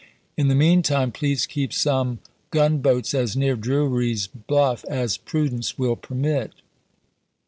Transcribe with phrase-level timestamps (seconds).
[0.35, 2.19] In the mean time please keep voi.'xi., some
[2.49, 6.07] gunboats as near Drewry's Bluff as prudence will p.
[6.07, 6.51] 250." permit.